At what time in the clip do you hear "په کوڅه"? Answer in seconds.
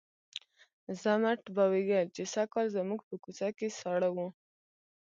3.09-3.47